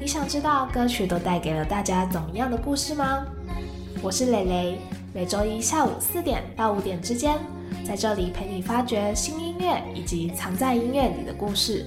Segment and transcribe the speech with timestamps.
[0.00, 3.24] 你想知道歌曲都带给了大家怎么样的故事吗？
[4.02, 4.78] 我是蕾蕾，
[5.14, 7.38] 每周一下午四点到五点之间，
[7.86, 11.86] 在这里陪你发掘新音乐以及藏在音乐里的故事。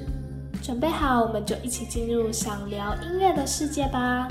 [0.63, 4.27] 准备好，我们就一起进入想聊音乐的世界吧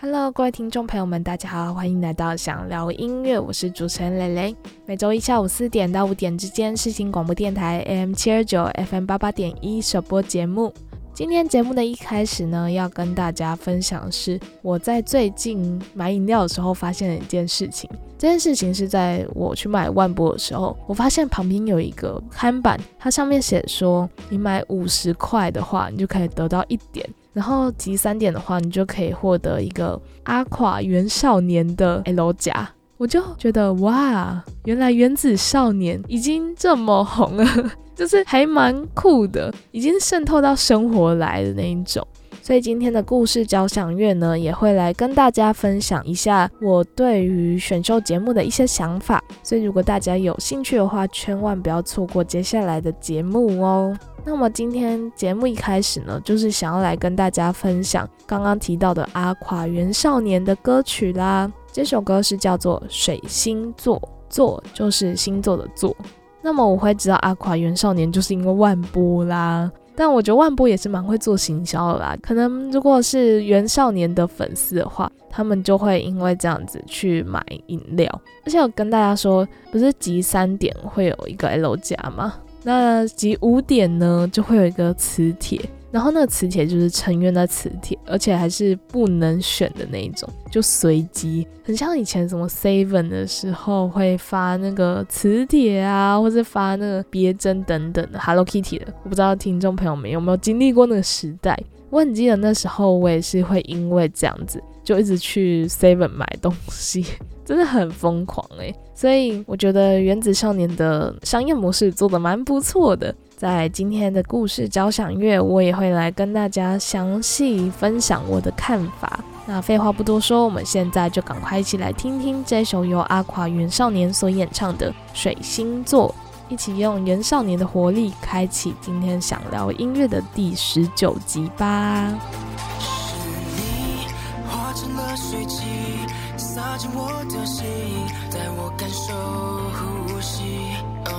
[0.00, 4.56] ！Hello，各位听众朋友们，大家好，欢迎来到想聊音乐，我是主持人蕾蕾。
[4.86, 10.72] 每周一下午四点到五点之间，是新广播电台 AM 七二九 FM 八八点一首播节目。
[11.16, 17.88] 今天节目的一开始呢，要跟大家分享是我在最近买饮料的时候发现的一件事情。
[18.18, 32.68] 这件事情是在我去买万波的时候，我发现旁边有一个看板，它上面写说，你买五十块的话，你就可以得到一点，然后集三点的话，你就可以获得一个阿垮元少年的 L 夹。
[32.96, 37.70] 我就觉得哇，原来原子少年已经这么红了。
[37.94, 42.06] 就是还蛮酷的，已经渗透到生活来的那一种。
[42.42, 49.24] 所以今天的故事交响乐呢，也会来跟大家分享一下我对于选秀节目的一些想法。
[49.42, 53.96] 所以如果大家有兴趣的话，千万不要错过接下来的节目哦。
[54.26, 61.50] 那么今天节目一开始呢，就是想要来跟大家分享刚刚提到的阿垮原少年的歌曲啦。
[61.76, 65.94] 这首歌是叫做《水星座》，座就是星座的座。
[66.40, 72.16] 那么我会知道阿垮元少年就是因为万波啦，但我觉得万波也是蛮会做行销的啦。
[72.22, 78.22] 可能如果是元少年的粉丝的话，他们就会因为这样子去买饮料。
[78.46, 82.36] 而且我跟大家说，不是集三点会有一个 L 加吗？
[82.62, 85.60] 那集五点呢就会有一个磁铁。
[85.92, 98.86] 然后那个磁铁就是成员的磁铁，而且还是不能选的那一种，就随机，很像以前什么 Seven 的时候会发那个磁铁啊，或者发那个别针等等的 Hello Kitty 的。
[99.04, 101.58] 我不知道听众朋友们有没有经历过那个时代？
[101.88, 107.06] 我很记得那时候我也是会因为这样子，就一直去 Seven 买东西，
[107.46, 108.74] 真的很疯狂诶。
[108.92, 113.14] 所以我觉得原子少年的商业模式做的蛮不错的。
[113.36, 119.20] 在今天的故事交响乐，我也会来跟大家详细分享我的看法。
[119.44, 126.08] 那废话不多说，我们现在就赶快一起来听听这首由阿垮元少年所演唱的《水星座》，
[126.52, 132.10] 一起用元少年的活力，开启今天想聊音乐的第十九集吧。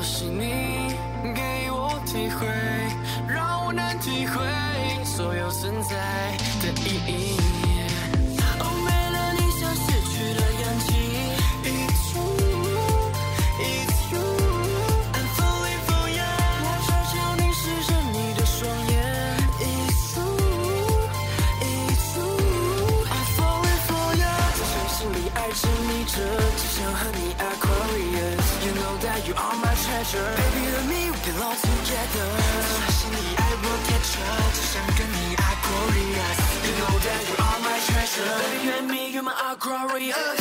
[0.02, 0.87] 是你
[2.18, 2.48] 体会，
[3.28, 4.42] 让我能体会
[5.06, 7.38] 所有存在的意义。
[8.60, 10.90] 哦，没了你像失去了氧气。
[11.62, 16.26] It's you，It's you，I'm falling for you。
[16.66, 18.98] 我悄悄凝视着你的双眼。
[19.62, 24.26] It's you，It's you，I'm falling for you。
[24.58, 26.18] 在深心里爱着你着，
[26.58, 28.42] 只想和你 Aquarius。
[28.66, 30.34] You know that you are my treasure。
[30.36, 30.67] Baby
[38.18, 38.58] my treasure。
[38.60, 40.40] Baby and me you're my Aquarius。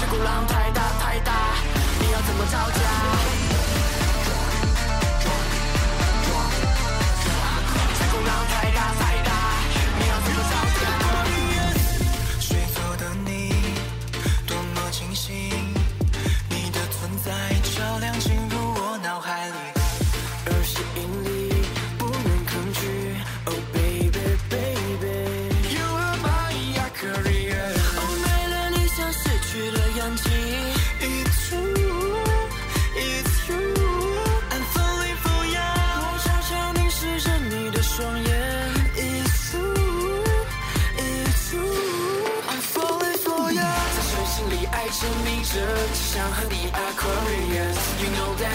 [0.00, 1.32] 这鼓浪太大太大，
[2.00, 3.13] 你要怎么招架？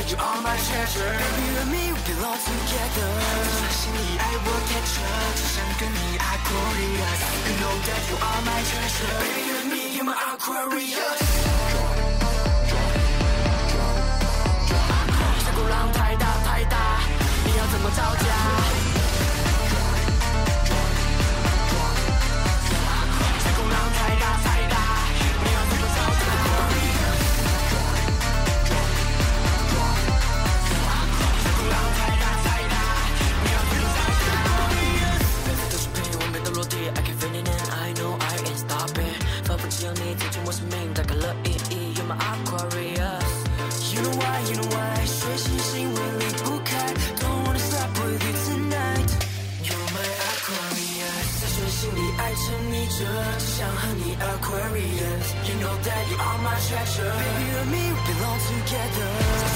[0.09, 3.09] You are my treasure，Baby you and me we belong together。
[3.61, 11.21] 在心里爱我 catch up，只想跟你 Aquarius，You know that you are my treasure，Baby you and me you're my Aquarius。
[15.45, 16.75] 这鼓浪太大太大，
[17.45, 18.88] 你要怎么招架？
[39.79, 41.55] 여전히 대충 모습인 다갈러이
[41.95, 43.31] You're my Aquarius.
[43.93, 45.05] You know why, you know why?
[45.05, 49.07] 水星星为你不开 Don't wanna stop with you tonight.
[49.63, 50.03] You're my
[50.35, 51.27] Aquarius.
[51.39, 55.31] 在水星里爱着你这只想和你 Aquarius.
[55.47, 57.13] You know that you are my treasure.
[57.15, 59.47] Baby you and me belong together.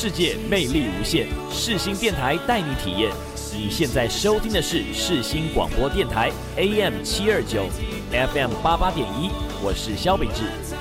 [0.00, 3.10] 世界魅力无限，世新电台带你体验。
[3.52, 7.66] 你现在收听的是世新广播电台 AM 七二九
[8.12, 9.28] FM 八八点一，
[9.60, 10.77] 我是肖秉志。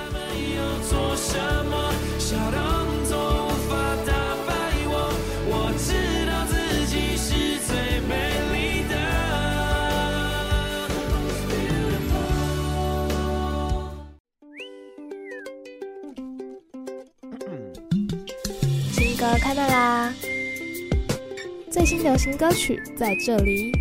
[22.18, 23.72] 流行歌曲在这里。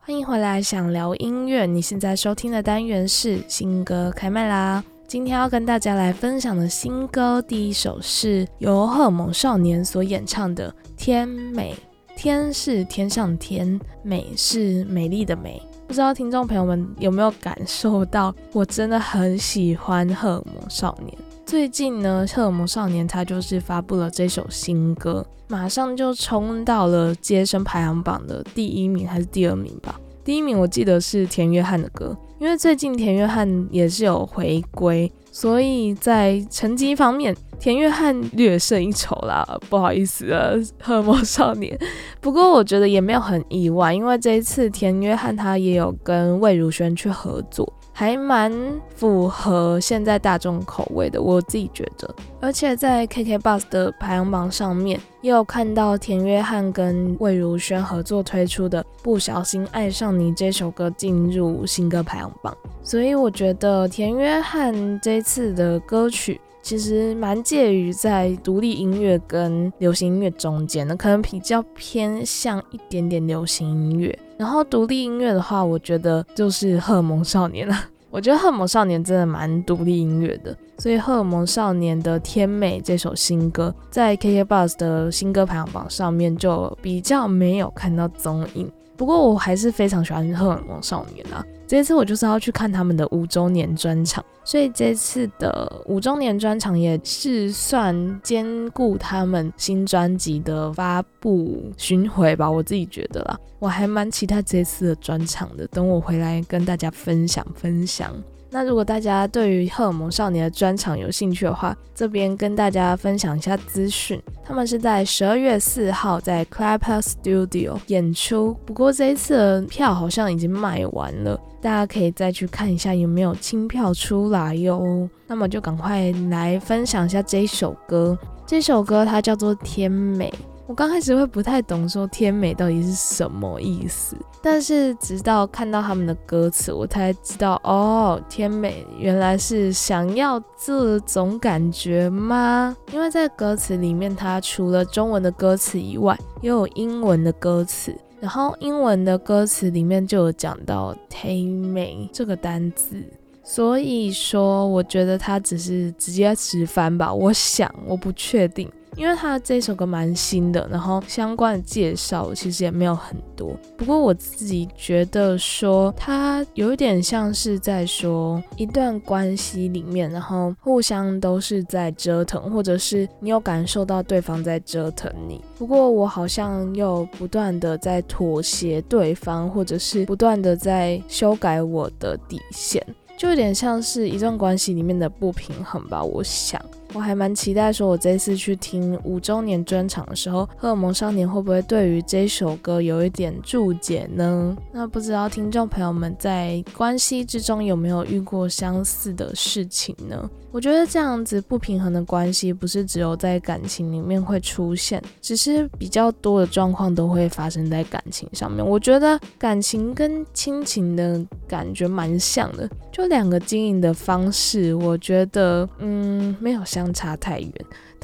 [0.00, 1.66] 欢迎回来，想聊音乐。
[1.66, 4.82] 你现在收听的单元是新歌开麦啦！
[5.06, 11.76] 今天要跟大家来分享的新歌，第一首是由荷尔蒙少年所演唱的《天美》。
[12.16, 15.62] 天是天上天，美是美丽的美。
[15.86, 21.16] 不知道听众朋友们有没有感受到，我真的很喜欢荷尔蒙少年。
[21.48, 29.98] 最近呢，荷尔蒙少年他就是发布了这首新歌，马上就冲到了接生排行榜的第一名还是第二名吧？
[30.22, 37.34] 第一名我记得是田约翰的歌，因为最近田约翰也是有回归，所以在成绩方面。
[37.58, 41.76] 田约翰略胜一筹啦，不好意思啊， 荷尔蒙少年。
[42.20, 48.52] 不过我觉得也没有很意外，因为这一次田约翰他也有跟魏如萱去合作，还蛮
[48.94, 52.14] 符合现在大众口味的，我自己觉得。
[52.40, 66.40] 而且在 KK Bus 的排行榜上面，也有看到田约翰跟魏如萱合作推出的《不小心爱上你》这首歌进入新歌排行榜，所以我觉得田约翰这次的歌曲。
[66.62, 74.16] 其实蛮介于在独立音乐跟流行音乐中间的，可能比较偏向一点点流行音乐。
[74.36, 77.74] 然后独立音乐的话，我觉得就是荷尔蒙少年了。
[78.10, 88.70] 我觉得荷尔蒙少年真的蛮独立音乐的，所以荷尔蒙少年的《天美》这首新歌在 KKBOX 的新歌排行榜上面就比较没有看到踪影。
[88.96, 91.44] 不过我还是非常喜欢荷尔蒙少年啊。
[91.68, 108.14] 这次我就是要去看他们的五周年专场，所以这次的五周年专场也是算兼顾他们新专辑的发布巡回吧，我自己觉得啦，我还蛮期待这次的专场的，等我回来跟大家分享分享。
[108.50, 114.18] 那如果大家对于荷尔蒙少年的专场有兴趣的话，这边跟大家分享一下资讯。
[114.42, 125.08] 他们是在十二月四号在 Clapper Studio 演出，不过这一次的票好像已经卖完了，大家可以再去看一下有没有清票出来哟。
[125.26, 130.30] 那么就赶快来分享一下这首歌，这首歌它叫做《天美》。
[130.66, 142.76] 我刚开始会不太懂说“天美”到底是什么意思，但是直到看到他们的歌词，我才知道哦，“天美”原来是想要这种感觉吗？
[142.92, 153.02] 因为在歌词里面，它除了中文的歌词以外，也有英文的歌词，然后英文的歌词里面就有讲到“天美”这个单字，
[153.44, 158.68] 所以说我觉得它只是直接直翻吧，我想，我不确定。
[158.96, 163.56] 因为他这首歌蛮新的，然后相关的介绍其实也没有很多。
[163.76, 175.40] 不过我自己觉得说，他有一点像是在说一段关系里面，然后互相都是在折腾，或者是你有感受到对方在折腾你。
[175.56, 182.84] 不过我好像又不断的在妥协对方，或者是不断的在修改我的底线，
[183.16, 186.02] 就有点像是一段关系里面的不平衡吧。
[186.02, 186.60] 我想。
[186.94, 194.56] 我还蛮期待，说我这次去听五周年专场的时候，《荷尔蒙少年》会不会对于这首歌有一点注解呢？
[194.72, 200.30] 那不知道听众朋友们在关系之中有没有遇过相似的事情呢？
[200.50, 208.66] 我觉得这样子不平衡的关系，不是只有在感情里面会出现，只是比较多的状况都会发生在感情上面。
[208.66, 217.52] 我觉得感情跟亲情的感觉蛮像的，就两个经营的方式，我觉得嗯没有相差太远。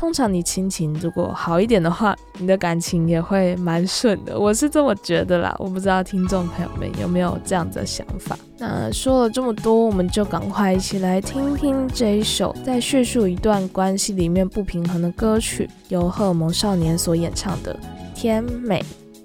[0.05, 5.57] 通常你亲情如果好一点的话，你的感情也会蛮顺的，我是这么觉得啦。
[5.59, 8.37] 我不知道听众朋友们有没有这样的想法。
[8.59, 17.75] 那说了这么多，我们就赶快一起来听听这一首在叙述一段关系里面不平衡的歌曲，由荷尔蒙少年所演唱的
[18.15, 18.83] 《甜美》。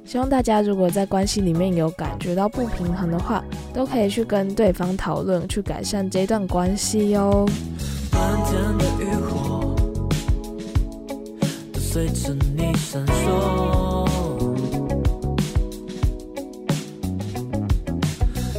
[0.10, 3.44] 希望大家如果在关系里面有感觉到不平衡的话，
[3.74, 7.46] 都可以去跟对方讨论，去改善这段关系哟。
[8.14, 9.49] 漫天的渔火
[11.92, 14.08] 随着你闪烁，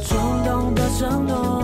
[0.05, 1.60] 冲动的承诺，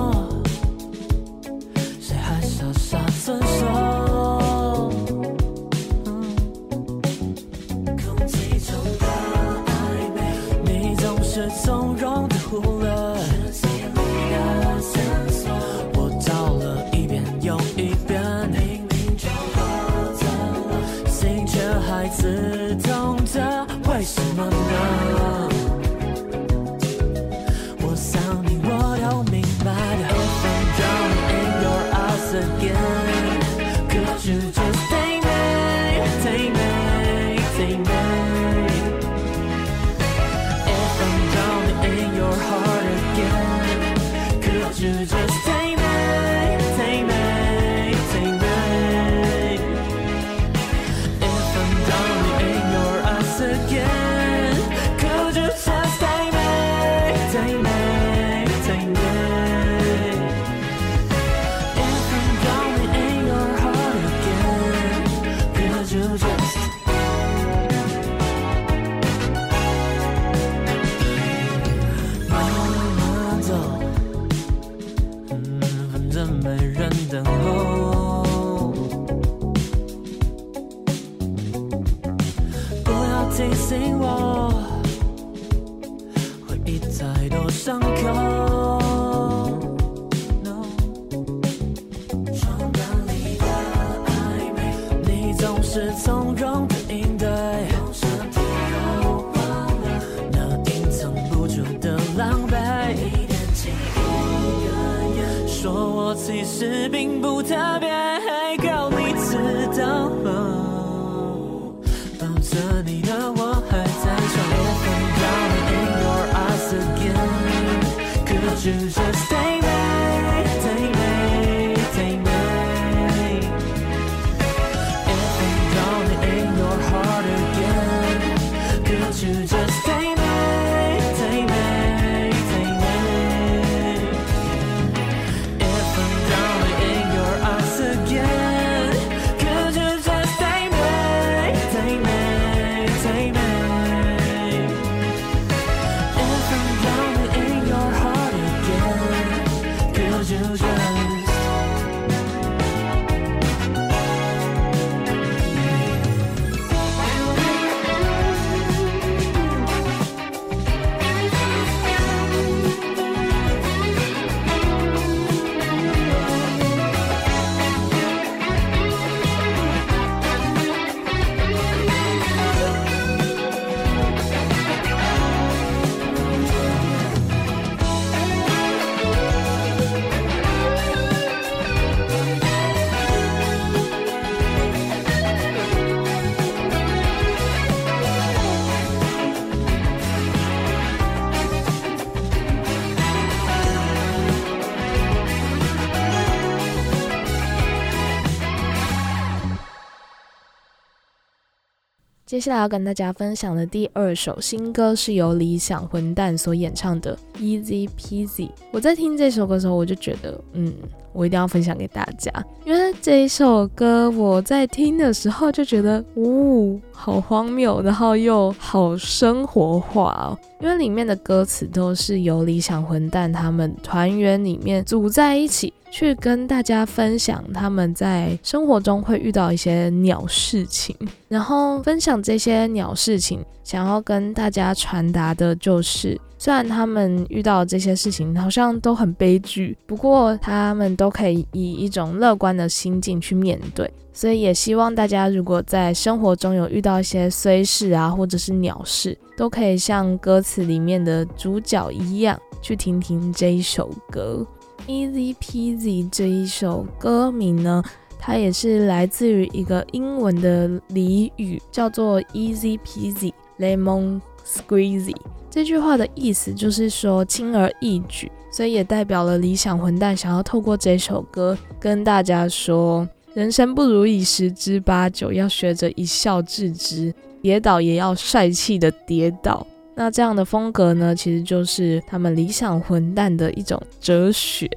[202.37, 208.45] 接下来要跟大家分享的第二首新歌是由理想混蛋所演唱的《Easy Peasy》。
[208.69, 210.71] 我在听这首歌的时候，我就觉得，嗯，
[211.13, 212.31] 我一定要分享给大家，
[212.63, 220.37] 因为这一首歌我在听的时候就觉得，呜、好荒谬，然后又好生活化哦。
[220.61, 230.95] 因为里面的歌词都是由理想混蛋他们团员里面组在一起，去跟大家分享他们在生活中会遇到一些鸟事情，
[231.27, 243.91] 然后分享这些鸟事情，想要跟大家传达的就是，虽然他们遇到这些事情好像都很悲剧，不过他们都可以以一种乐观的心境去面对。
[244.13, 254.43] 所以也希望大家，如果在生活中有遇到一些虽事啊，或者是鸟事，都可以像歌词里面的主角一样，去听听这一首歌。
[254.85, 257.83] Easy Peasy 这一首歌名呢，
[258.19, 265.15] 它也是来自于一个英文的俚语，叫做 Easy Peasy Lemon Squeezy。
[265.49, 273.07] 这句话的意思就是说轻而易举，所以也代表了理想混蛋想要透过这首歌跟大家说。
[273.33, 279.65] 人生不如意十之八九，要学着一笑置之，跌倒也要帅气的跌倒。
[279.99, 284.69] 那这样的风格呢，其实就是他们理想混蛋的一种哲学，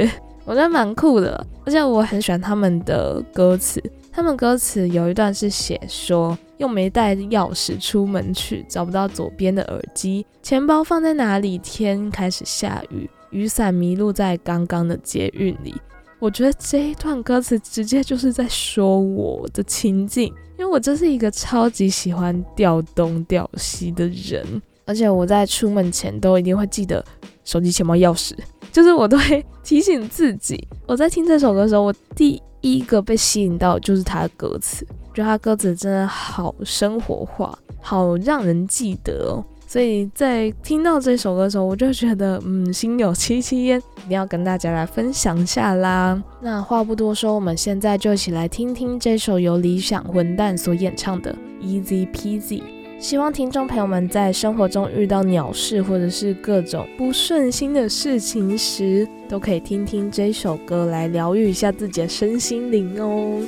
[0.46, 1.46] 我觉得蛮酷的。
[1.66, 11.58] 而且我很喜欢他们的歌词，他们歌词有一段是写说，又没带钥匙出门去，找不到左边的耳机，钱包放在哪里？
[11.58, 15.74] 天开始下雨，雨伞迷路在刚刚的捷运里。
[16.18, 27.04] 我觉得这一段歌词直接就是在说我的情境，因为我就是一个超级喜欢调东调西的人，而且我在出门前都一定会记得
[27.44, 28.32] 手机、钱包、钥匙，
[28.72, 30.66] 就是我都会提醒自己。
[30.86, 34.84] 我在听这首歌的时候，我第一个被吸引到就是它的歌词，
[35.14, 39.44] 觉得它歌词真的好生活化，好让人记得哦。
[39.66, 46.20] 所以在听到这首歌的时候，我就觉得，嗯，心有戚戚焉，一定要跟大家来分享下啦。
[46.40, 51.32] 那话不多说，我们现在就一起来听听这首由理想混蛋所演唱的
[51.64, 52.60] 《Easy Peasy》。
[53.00, 63.40] 希望听众朋友们在生活中遇到鸟事或者是各种不顺心的事情时，都可以听听这首歌来疗愈一下自己的身心灵哦。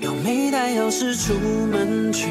[0.00, 1.34] 有没带钥匙出
[1.66, 2.28] 门去？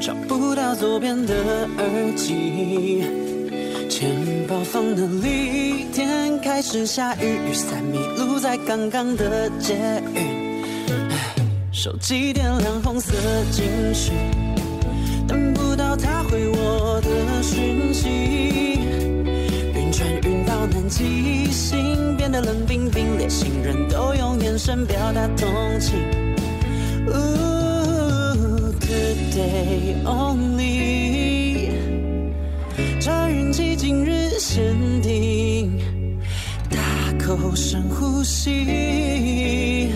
[0.00, 3.04] 找不到左边的耳机，
[3.88, 4.10] 钱
[4.48, 5.84] 包放哪里？
[5.92, 9.76] 天开始下雨，雨伞迷路在刚刚的捷
[10.16, 10.38] 运。
[11.70, 13.12] 手机点亮红色
[13.52, 14.10] 警示，
[16.02, 18.08] 他回我的讯息。
[19.74, 25.48] 晕船晕到南极，心变得冷冰冰，连行人都用眼神表达同
[25.80, 25.94] 情。
[28.80, 31.70] Today only，
[33.00, 35.78] 这运气今日限定，
[36.70, 36.78] 大
[37.18, 39.90] 口深呼吸，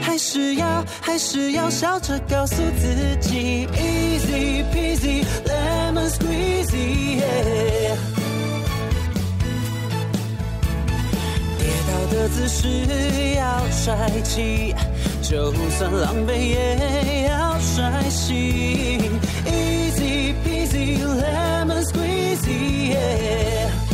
[0.00, 7.20] 还是要还是要笑着告诉自己，Easy peasy lemon squeezy。
[11.58, 14.74] 跌倒的姿势要帅气。
[15.22, 19.10] 就算狼狈也要帅气
[19.44, 22.94] ，Easy peasy lemon squeezy。
[22.94, 23.85] 人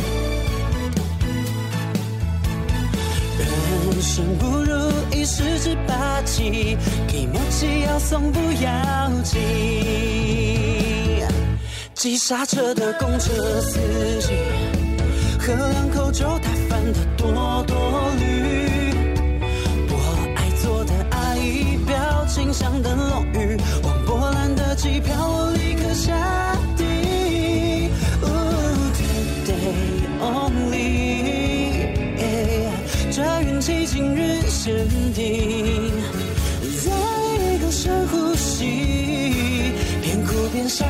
[4.03, 9.41] 生不如意十之八七，给默契要送不要紧。
[11.93, 13.79] 急刹车的公车司
[14.19, 14.33] 机，
[15.39, 17.75] 喝两口酒太烦的多多
[18.19, 18.43] 绿。
[22.25, 26.11] 心像灯笼雨，往波兰的机票我立刻下
[33.65, 35.89] 这运气今日限定。
[36.83, 39.71] 再一个深呼吸，
[40.01, 40.85] 边哭边笑，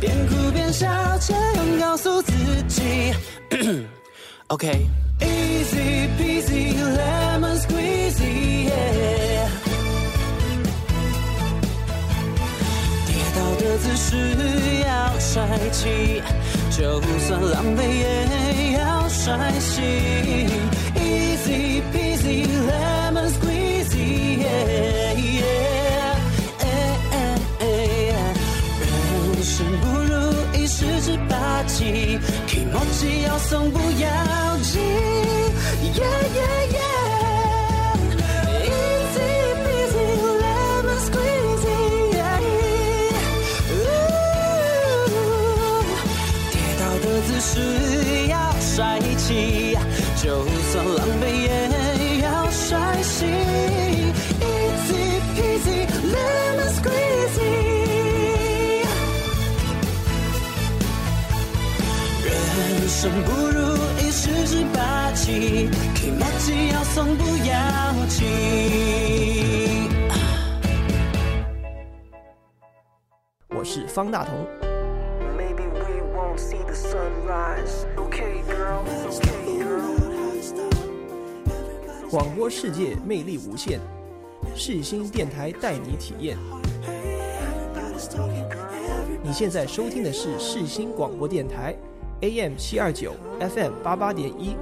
[0.00, 0.88] 边哭边笑，
[1.20, 2.32] 这样告诉自
[2.68, 3.12] 己。
[4.48, 8.70] OK，easy peasy lemon squeezy。
[13.06, 13.76] 跌倒的。
[13.76, 14.16] 姿势
[14.86, 16.22] 要帅气，
[16.70, 16.98] 就
[17.28, 20.48] 算狼狈也要帅气。
[20.96, 22.05] Easy peasy
[22.68, 24.42] lemon squeezy，
[28.80, 30.12] 人生不如
[30.54, 34.06] 意十之八七，提莫吉要送不要
[34.62, 34.80] 紧。
[47.38, 47.60] 是
[48.28, 49.76] 要帅气，
[50.22, 51.15] 就算狼
[63.06, 64.10] 生不如意。
[64.10, 67.54] 十之八七，気持ち要送不要
[68.08, 68.26] 紧。
[73.50, 74.44] 我是方大同。
[75.38, 77.86] Maybe we won't see the sunrise.
[77.96, 78.82] Okay, girl.
[79.08, 79.94] Okay, girl.
[82.10, 83.78] 广播世界魅力无限，
[84.56, 86.36] 世新电台带你体验。
[89.22, 91.76] 你现在收听的是世新广播电台
[92.20, 94.56] ，AM 七二九，FM 八八点一。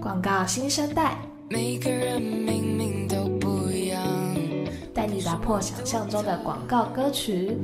[0.00, 1.16] 广告新生代，
[1.48, 4.02] 每个人明明都不一样，
[4.92, 7.56] 带你打破想象中的广告歌曲。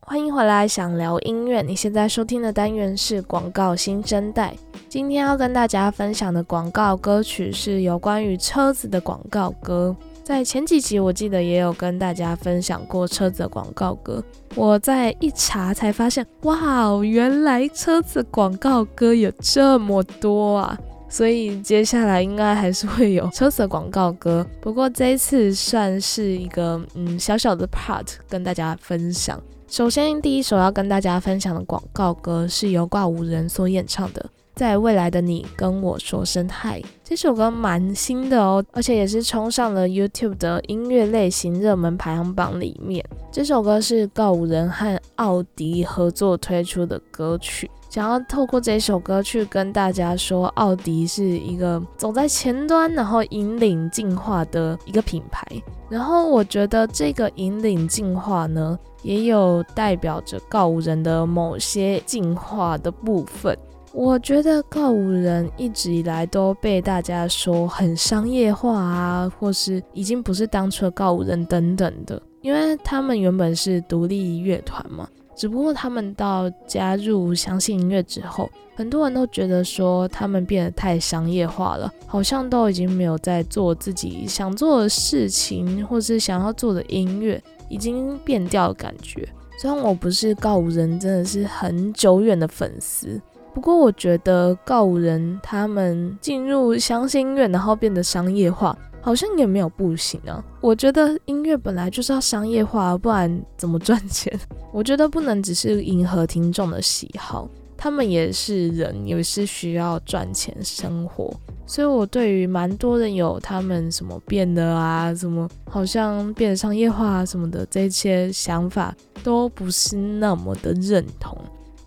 [0.00, 1.62] 欢迎回来，想聊音乐。
[1.62, 4.54] 你现在收听的单元是广告新生代。
[4.88, 9.94] 今天要跟大家分享的广告歌曲是有关于车子的广告歌。
[10.24, 14.24] 在前几集，我记得也有跟大家分享过车子的广告歌。
[14.54, 20.78] 我在一查才发现，哇哦，原来车子广告歌有这么多啊！
[21.06, 29.38] 所以接下来应该还是会有车子的广告歌，不过这一次算是一个嗯小小的 part 跟大家分享。
[29.66, 34.24] 首先，第一首要跟大家分享的广告歌是由挂五人所演唱的。
[34.58, 43.04] 在未来的你跟我说声嗨，这首歌蛮新的哦，而且也是冲上了 YouTube 的音乐类型热门排行榜里面。
[43.30, 55.46] 这首歌是告五人和奥迪合作推出的歌曲，想要透过这首歌去跟大家说，奥迪是一个走在前端，然后引领进化的一个品牌。
[55.88, 63.56] 然后我觉得这个引领进化呢，也有代表着告五人的某些进化的部分。
[63.92, 89.28] 我觉得告五人一直以来都被大家说很商业化啊，或是已经不是当初的告五人等等的，因为他们原本是独立乐团嘛，只不过他们到加入相信音乐之后，很多人都觉得说他们变得太商业化了，好像都已经没有在做自己想做的事情，或是想要做的音乐，已经变掉的感觉。
[89.58, 93.20] 虽然我不是告五人，真的是很久远的粉丝。
[93.54, 100.44] 不过我觉得告五人他们进入相信音乐，然后变得商业化，好像也没有不行啊。
[100.60, 104.32] 我觉得音乐本来就是要商业化，不然怎么赚钱？
[104.72, 111.32] 我觉得不能只是迎合听众的喜好，他们也是人，也是需要赚钱生活。
[111.66, 121.36] 所以我对于蛮多人有他们什么变的啊，什么好像变得商业化啊什么的这些想法，都不是那么的认同。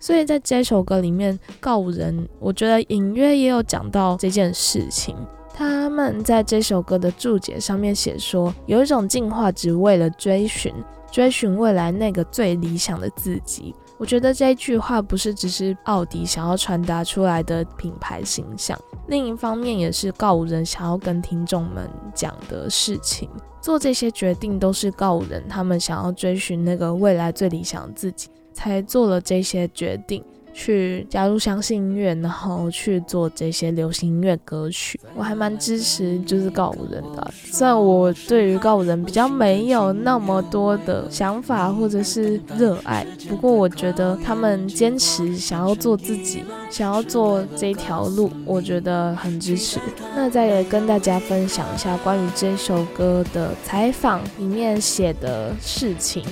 [0.02, 5.16] 所以在这首歌里面，告五人，我觉得隐约也有讲到这件事情。
[5.54, 10.74] 他们在这首歌的注解上面写说，有一种进化只为了追寻，
[11.12, 13.72] 追寻未来那个最理想的自己。
[13.96, 23.30] 我觉得这句话不是只是奥迪想要传达出来的品牌形象，另一方面也是告五人想要跟听众们讲的事情。
[23.60, 28.28] 做这些决定都是告五人他们想要追寻那个未来最理想的自己。
[28.52, 35.00] 才做了这些决定，去加入相信音乐，然后去做这些流行音乐歌曲。
[35.16, 49.78] 我还蛮支持就是告五人的，虽然我对于告五人比较没有那么多的想法或者是热爱，不过我觉得他们坚持想要做自己，想要做这条路，我觉得很支持。
[50.14, 56.22] 那再跟大家分享一下关于这首歌的采访里面写的事情。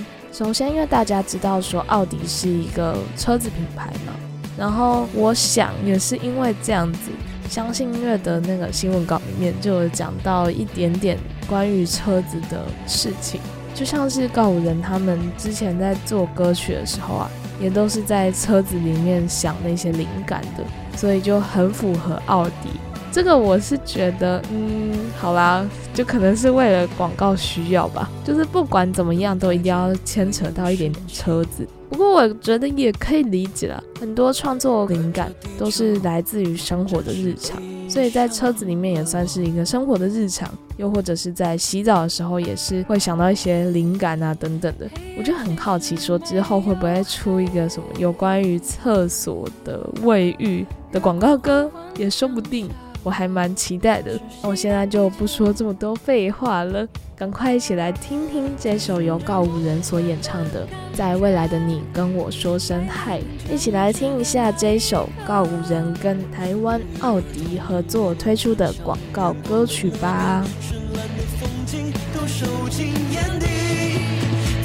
[0.40, 4.14] 首先，因为大家知道说奥迪是一个车子品牌嘛，
[4.56, 7.10] 然后我想也是因为这样子，
[7.46, 13.38] 相信音乐的那个新闻稿里面就有讲到一点点关于车子的事情，
[13.74, 20.64] 就像是告五人他们之前在做歌曲的时候啊，也都是在车子里面想那些灵感的，
[20.96, 22.70] 所以就很符合奥迪。
[23.12, 28.08] 这个我是觉得，嗯，好啦，就可能是为了广告需要吧。
[28.24, 31.66] 就是不管怎么样，都一定要牵扯到一点点车子。
[31.88, 40.48] 不过我觉得也可以理解了，很多创作灵感都是来自于生活的日常，所以在车子里面也算是一个生活的日常。
[40.76, 44.88] 又或者是在洗澡的时候，也是会想到一些灵感啊等等的。
[45.18, 52.70] 我就很好奇，说之后会不会出一个什么有关于厕所的卫浴的广告歌，也说不定。
[53.02, 54.18] 我还蛮期待的。
[54.42, 56.86] 我现在就不说这么多废话了，
[57.16, 63.18] 赶快一起来听听这首由告五人所演唱的《在未来的你跟我说声嗨》，
[63.52, 70.44] 一起来听一下这首告五人跟台湾奥迪合作推出的广告歌曲吧。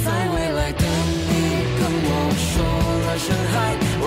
[0.03, 1.31] 在未来的你
[1.79, 2.53] 跟我说
[3.05, 3.55] 了声嗨，
[4.01, 4.03] 我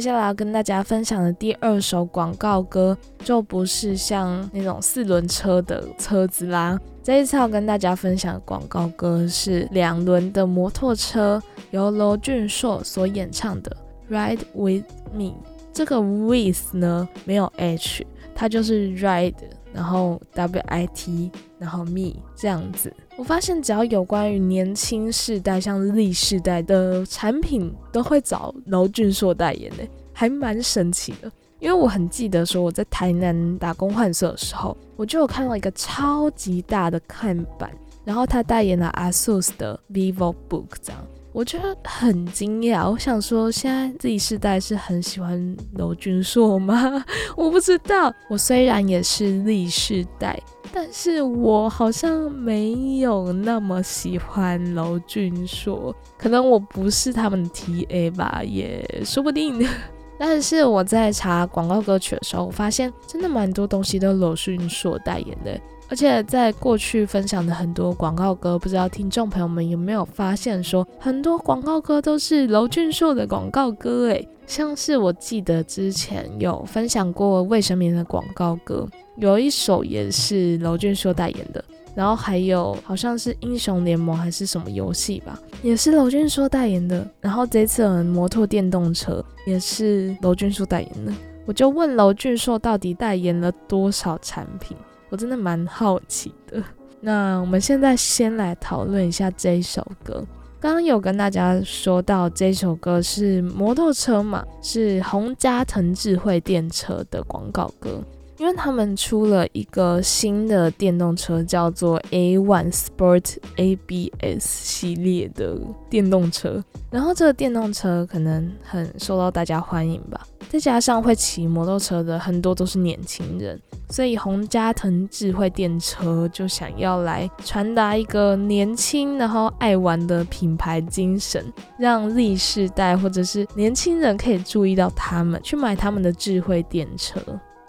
[0.00, 6.80] 接下来要跟大家分享的第二首广告歌，就不是像那种四轮车的车子啦。
[7.02, 11.38] 这一次要跟大家分享的广告歌是两轮的摩托车，
[11.70, 13.76] 由罗俊硕所演唱的
[14.10, 15.24] 《Ride with Me》。
[15.70, 19.34] 这个 with 呢没有 h，它就是 ride，
[19.72, 22.92] 然后 w i t，然后 me 这样子。
[23.16, 31.30] 我发现只要有关于年轻世代，像 Z 世代的产品，都会找娄俊硕代言的，还蛮神奇的。
[31.58, 37.70] 因为我很记得说我在台南打工换色的时候，我就有看到一个超级大的看板，
[38.02, 41.06] 然后他代言了 ASUS 的 Vivo Book 这样。
[41.32, 47.04] 我觉得很惊讶，我想说，现在 Z 世代是很喜欢娄俊硕吗？
[47.36, 48.12] 我不知道。
[48.28, 50.40] 我虽然也是 Z 世代，
[50.72, 59.64] 但是我好像没有那么喜欢娄俊硕，可能我不是他们的 TA 吧，也说不定。
[60.18, 65.58] 但是我在查广告歌曲的时候，我发现真的蛮多东西都娄俊硕代言的。
[65.90, 91.12] 而且在过去分享的很多广告歌，不知道听众朋友们有没有发现，说很多广告歌都是娄俊硕的广告歌，诶，像是我记得之前有分享过卫生棉的广告歌，有一首也是娄俊硕代言的，然后还有好像是英雄联盟还是什么游戏吧，也是娄俊硕代言的，然后这次的摩托电动车也是娄俊硕代言的，
[91.46, 94.76] 我就问娄俊硕到底代言了多少产品。
[95.10, 96.62] 我真的蛮好奇的。
[97.00, 100.24] 那我们现在先来讨论一下这一首歌。
[100.58, 108.02] 刚刚有跟大家说到这首歌是摩托车嘛，是洪家腾智慧电车的广告歌。
[108.40, 115.58] 因为他们出了一个新的电动车，叫做 A One Sport ABS 系列的
[115.90, 120.26] 电动车，然后这个电动车可能很受到大家欢迎吧。
[120.48, 131.44] 再加上会骑摩托车的很多都是年轻人，所以洪家腾智慧电车就想要来传达一个年轻然后爱玩的品牌精神，
[131.78, 137.20] 让 Z 世代或者是年轻人可以注意到他们，去买他们的智慧电车。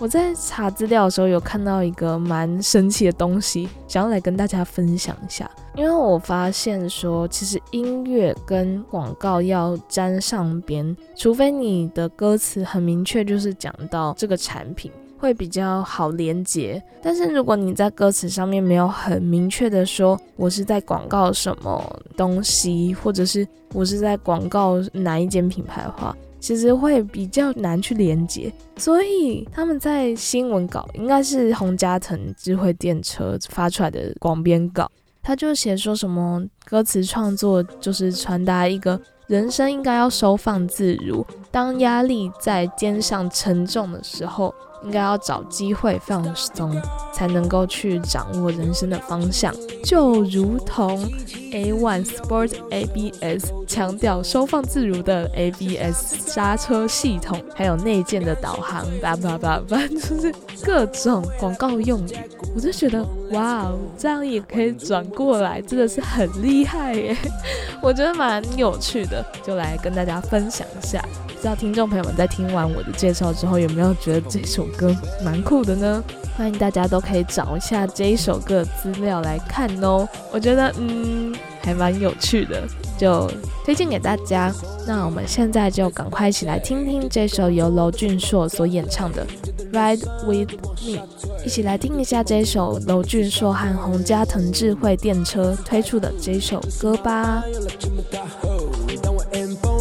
[0.01, 5.47] 我在查资料的时候有看到一个蛮神奇的东西，想要来跟大家分享一下。
[5.75, 16.81] 因为我发现说，其实音乐跟广告要沾上边，除非你的歌词很明确，就是讲到这个产品，会比较好连接。
[16.99, 44.53] 但是如果你在歌词上面没有很明确的说，我是在广告什么东西，或者是我是在广告哪一间品牌的话，其实会比较难去连接，所以他们在新闻稿应该是洪家腾智慧电车发出来的广编稿，他就写说什么歌词创作就是传达一个人生应该要收放自如，当压力在肩上沉重的时候。
[44.83, 46.81] 应该要找机会放松，
[47.13, 49.53] 才能够去掌握人生的方向。
[49.83, 51.03] 就如同
[51.51, 62.17] A One Sport ABS 强调收放自如的 ABS 刹车系统，还有内建的导航，叭叭叭叭， 就是各种广告用语。
[62.55, 67.15] 我就觉得，哇哦，这样也可以转过来，真的是很厉害耶！
[67.81, 71.03] 我觉得蛮有趣的，就来跟大家分享一下。
[71.27, 76.03] 不知道听众朋友们在听完我的介绍之后，有没有觉得这首歌蛮酷的呢？
[76.37, 80.07] 欢迎大家都可以找一下这一首歌的资料来看哦。
[80.31, 82.63] 我觉得嗯还蛮有趣的，
[82.97, 83.29] 就
[83.63, 84.51] 推荐给大家。
[84.87, 89.27] 那我们现在就赶快一起来听听这首由娄俊硕所演唱的
[89.71, 90.97] 《Ride with Me》，
[91.45, 97.43] 一起来听一下这首娄俊硕和洪家腾智慧电车推出的这首歌吧。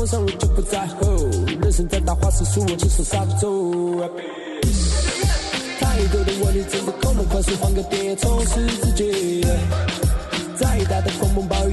[0.07, 1.29] 上我就不在乎，
[1.61, 3.49] 人生再大花式输我亲手杀走。
[6.11, 9.47] 太多的问题只是口梦，快速换个碟充实自己。
[10.57, 11.70] 再大的风暴雨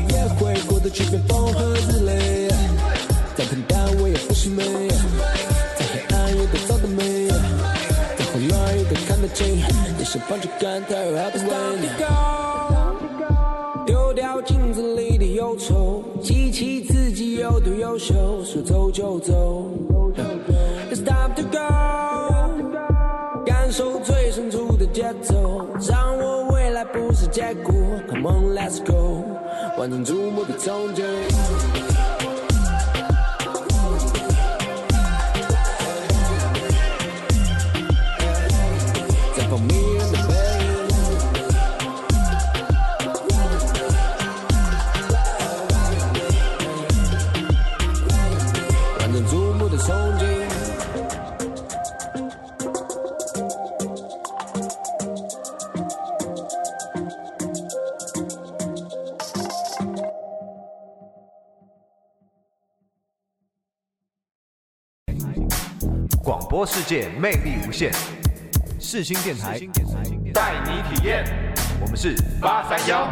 [29.87, 31.66] 完成注目的憧憬。
[66.87, 67.91] 界魅力无限，
[68.79, 69.59] 世新电台
[70.33, 71.25] 带你体验。
[71.81, 73.11] 我们是八三幺。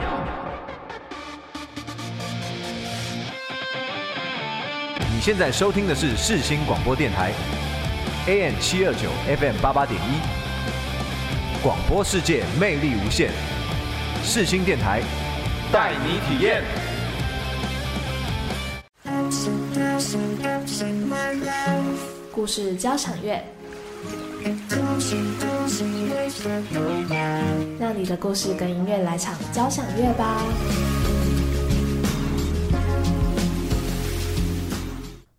[5.14, 7.34] 你现在收听的是世新广播电台
[8.28, 10.22] ，AM 七二九 FM 八八点一。
[11.62, 13.30] 广播世界魅力无限，
[14.24, 15.02] 世新电台
[15.70, 16.64] 带你体验。
[22.32, 23.42] 故事交响乐，
[27.80, 30.44] 让你的故事跟音乐来场交响乐吧。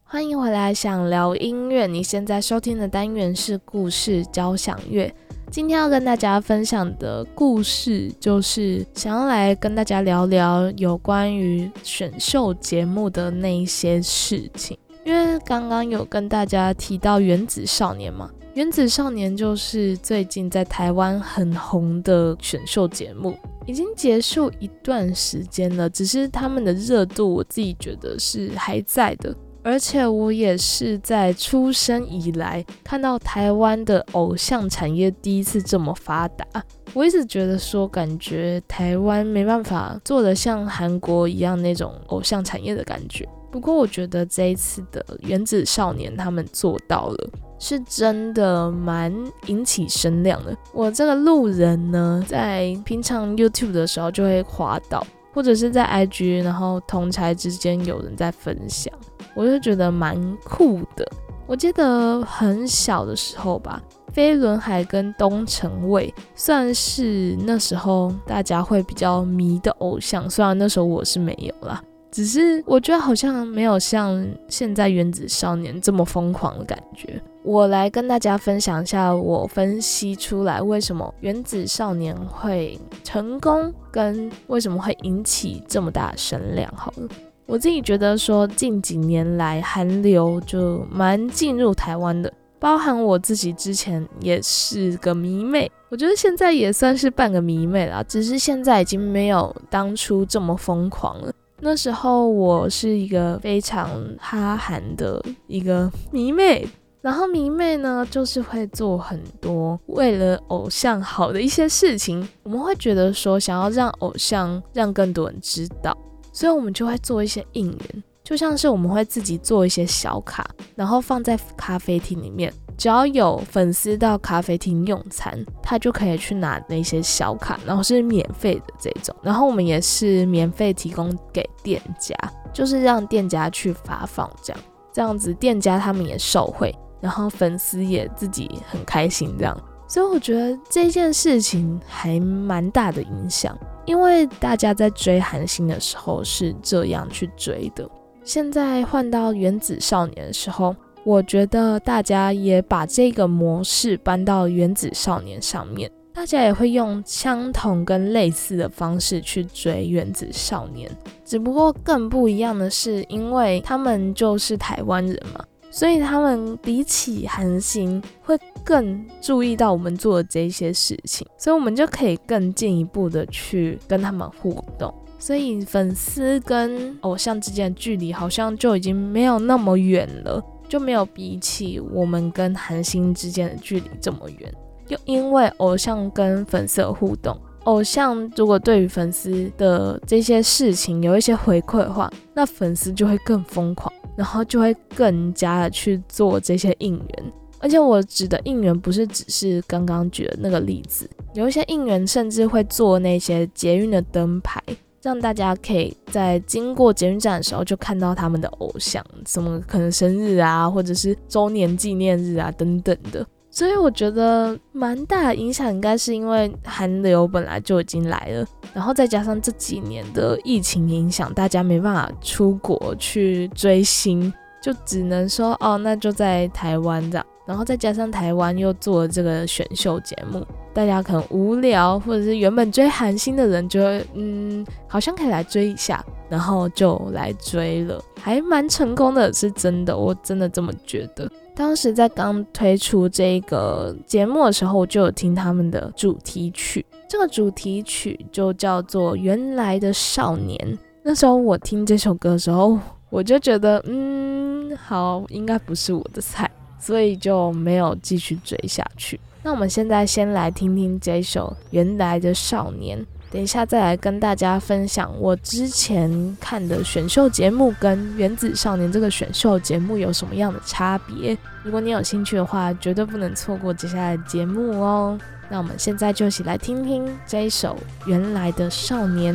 [0.03, 1.87] 欢迎回来，想聊音乐。
[1.87, 5.14] 你现在收听的单元是故事交响乐。
[5.53, 14.77] 今天要跟大家分享的故事，就是想要来跟大家聊聊有关于选秀节目的那一些事情。
[15.04, 23.37] 因为刚刚有跟大家提到《原子少年》嘛，《原子少年》就是最近在台湾很红的选秀节目，
[23.67, 29.37] 已经结束一段时间了，只是他们的热度我自己觉得是还在的。
[29.63, 36.46] 而且我也是在出生以来看到台湾的偶像产业第一次这么发达。
[36.94, 43.29] 我一直觉得说，感觉台湾没办法做的像韩国一样那种偶像产业的感觉。
[43.52, 49.13] 不过我觉得这一次的原子少年他们做到了，是真的蛮
[49.46, 50.57] 引起声量的。
[50.73, 58.92] 我这个路人呢，在平常 YouTube 的时候就会滑到，或者是在 IG，然后同台之间有人在分享，
[59.35, 61.07] 我就觉得蛮酷的。
[61.46, 63.81] 我记得很小的时候吧，
[64.13, 71.81] 飞轮海跟东城卫算是那时候大家会比较迷的偶像，虽然那时候我是没有啦。
[72.11, 77.21] 只是我觉得好像没有像现在原子少年这么疯狂的感觉。
[77.42, 86.73] 我来跟大家分享一下我分析出来为什么原子少年会成功，跟为什么会引起这么大的声量。
[86.75, 87.09] 好了，
[87.46, 101.33] 我自己觉得说近几年来韩流就蛮进入台湾的，包含我自己之前也是个迷妹，我觉得现在也算是半个迷妹了，只是现在已经没有当初这么疯狂了。
[101.61, 106.69] 那时候我是一个非常哈韩的一个迷妹，
[107.00, 112.27] 然后迷妹呢就是会做很多为了偶像好的一些事情。
[112.42, 115.96] 我们会觉得说想要让偶像让更多人知道，
[116.33, 122.52] 所以我们就会做一些应援，就像是我们会自己做一些小卡，然后放在咖啡厅里面。
[122.77, 129.16] 只要有粉丝到咖啡厅用餐，他就可以去拿那些小卡，然后是免费的这种。
[129.22, 132.14] 然后我们也是免费提供给店家，
[132.52, 134.62] 就是让店家去发放这样，
[134.92, 139.58] 这样子店家他们也受惠，然后粉丝也自己很开心这样。
[139.88, 143.56] 所以我觉得这件事情还蛮大的影响，
[143.87, 147.88] 因为大家在追韩星的时候是这样去追的，
[148.22, 150.77] 现在换到原子少年的时候。
[151.07, 160.90] 我觉得大家也把这个模式搬到原子少年上面，大家也会用相同跟类似的方式去追原子少年，
[161.25, 180.42] 只不过更不一样的是，因为他们就是台湾人嘛，所以他们比起韩星会更注意到我们做的这些事情，所以我们就可以更进一步的去跟他们互动，所以粉丝跟偶像之间的距离好像就已经没有那么远了。
[180.69, 184.52] 就没有比起我们跟韩星之间的距离这么远，
[184.88, 197.33] 又因为偶像跟粉丝的互动，偶像如果对于粉丝的这些事情有一些回馈的话，那粉丝就会更疯狂，然后就会更加的去做这些应援。
[197.58, 204.62] 而且我指的应援不是只是刚刚举的那个例子，有一些应援甚至会做那些捷运的灯牌。
[205.07, 213.25] 让大家可以在经过捷运站的时候就看到他们的偶像，什么可能生日啊，或者是周年纪念日啊等等的。
[213.48, 218.44] 所以我觉得蛮大的影响，应该是因为韩流本来就已经来了，
[218.75, 227.25] 然后再加上这几年的疫情影响，大家没办法出国去追星，就只能说哦，那就在台湾这样。
[227.46, 230.44] 然后再加上台湾又做了这个选秀节目。
[230.77, 241.27] 大家可能无聊，或者是原本追韩星的人，就会嗯，好像可以来追一下，然后就来追了，还蛮成功的，是真的，我真的这么觉得。
[241.54, 250.58] 当时在刚推出这个节目的时候，我就有听他们的主题曲，这个主题曲就叫做《原来的少年》。
[251.02, 259.18] 那时候我听这首歌的时候，我就觉得嗯，好，应该不是我的菜，所以就没有继续追下去。
[259.47, 262.99] 那我们现在先来听听这一首《原来的少年》，
[263.31, 271.38] 等一下再来跟大家分享我之前看的选秀节目跟《原子少年》这个选秀节目有什么样的差别。
[271.63, 275.17] 如果你有兴趣的话，绝对不能错过接下来的节目哦。
[275.49, 277.79] 那我们现在就一起来听听这一首
[278.09, 279.33] 《原来的少年》。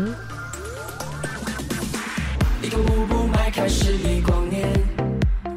[2.61, 4.67] 一个舞步迈开十亿光年，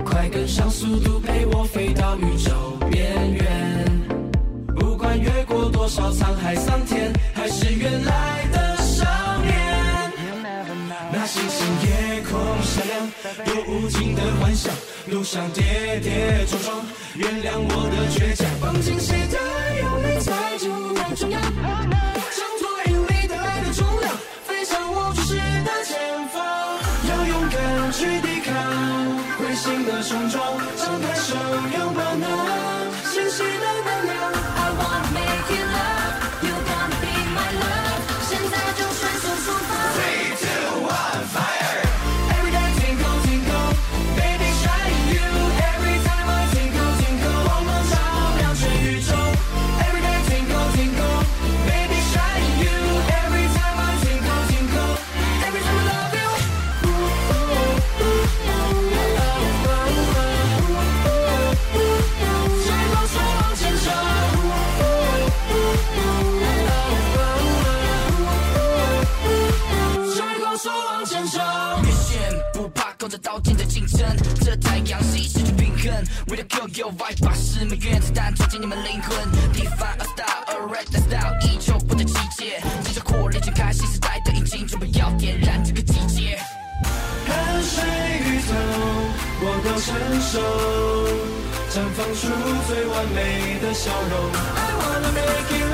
[0.04, 3.63] 快跟上速度，陪我飞到宇宙边缘。
[5.84, 9.04] 多少沧海桑田，还是原来的少
[9.42, 10.10] 年。
[11.12, 13.06] 那星星夜空闪亮，
[13.48, 14.72] 有无尽的幻想，
[15.08, 18.48] 路上跌跌撞撞，原谅我的倔强。
[18.62, 19.36] 放进谁的
[19.82, 21.42] 有你在就在中央，
[22.32, 24.10] 挣脱引力带来的重量，
[24.46, 26.00] 飞向我注视的前
[26.32, 26.40] 方。
[27.10, 28.56] 要勇敢去抵抗，
[29.36, 30.56] 灰心的冲撞，
[77.64, 79.16] vibe，把原子弹装进你们灵魂。
[79.52, 82.60] Define a style, a red style，依旧不得季节。
[82.82, 86.38] 接着火力全开，新时代的引擎准备要点燃这个季节。
[87.26, 87.82] 汗水
[88.26, 88.54] 雨痛，
[89.40, 90.38] 我都承受，
[91.70, 92.28] 绽放出
[92.68, 94.12] 最完美的笑容。
[94.32, 95.73] I wanna make it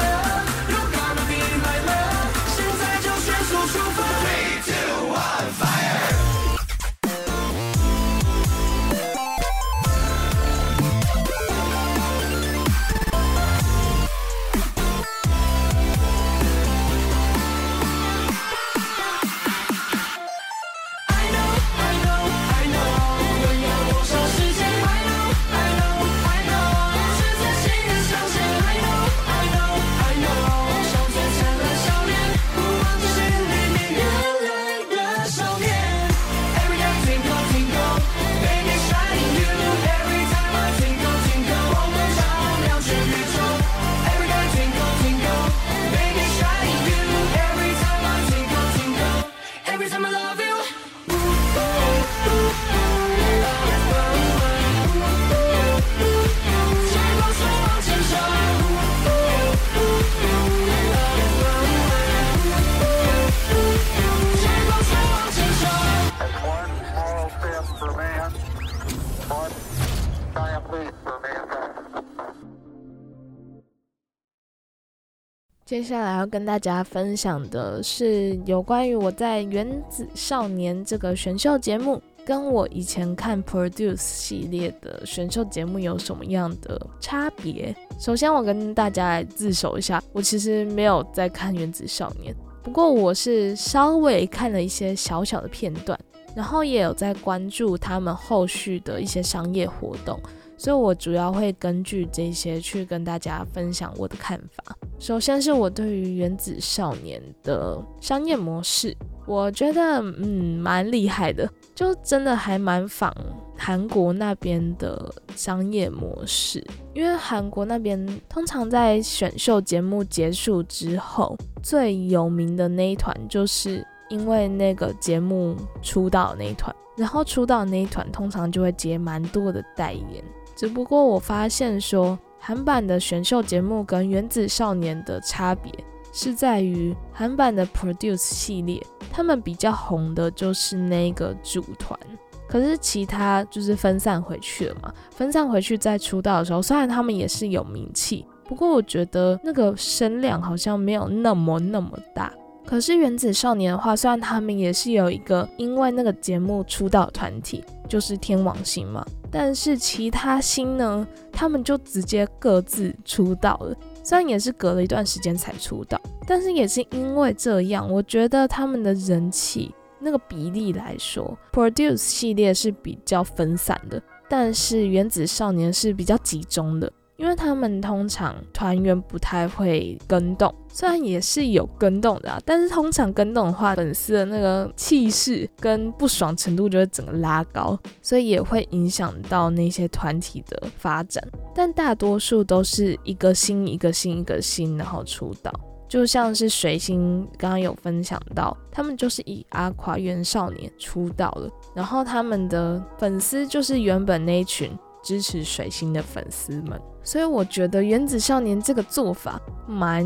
[75.91, 87.74] 接下来要跟大家分享的是有关于我在《原子少年》这个选秀节目，跟我以前看 Produce 系列的选秀节目有什么样的差别。
[87.99, 92.32] 首先，我跟大家来自首一下，我其实没有在看《原子少年》，
[92.62, 95.99] 不过我是稍微看了一些小小的片段，
[96.36, 100.16] 然后也有在关注他们后续的一些商业活动。
[100.61, 104.76] 所以我主要会根据这些去跟大家分享我的看法。
[104.98, 108.94] 首先是我对于《原子少年》的商业模式，
[109.26, 113.11] 我觉得嗯蛮厉害的，就真的还蛮仿
[113.56, 116.62] 韩国那边的商业模式。
[116.92, 130.22] 因为韩国那边通常在选秀节目结束之后，最有名的那一团就是因为那个节目出道那一团，然后出道那一团通常就会接蛮多的代言。
[130.61, 135.72] 只不过我发现说，韩版的选秀节目跟《原子少年》的差别
[136.12, 138.78] 是在于，韩版的 Produce 系列，
[139.11, 141.98] 他们比较红的就是那个组团，
[142.46, 144.92] 可是其他就是分散回去了嘛。
[145.11, 152.30] 分散回去再出道的时候，虽然他们也是有名气，不过我觉得那个声量好像没有那么那么大。
[152.66, 163.76] 可是原子少年的话，虽然他们也是有一个因为那个节目出道团体，就是天王星嘛，但是其他星呢，他们就直接各自出道了。
[164.03, 176.91] 虽然也是隔了一段时间才出道，但是也是因为这样，我觉得他们的人气那个比例来说，Produce 系列是比较分散的，但是原子少年是比较集中的。
[177.20, 191.22] 因为他们通常团员不太会跟动，虽然也是有跟动的、啊，但是通常跟动的话，粉丝的那个气势跟不爽程度就会整个拉高，所以也会影响到那些团体的发展。
[191.54, 195.52] 但大多数都是一个新一个新一个新，然后出道。
[195.86, 204.70] 就像是水星刚刚有分享到，他们就是以阿垮元少年出道了，然后他们的粉丝就是原本那一群
[205.03, 206.80] 支持水星的粉丝们。
[207.03, 210.05] 所以我觉得原子少年这个做法蛮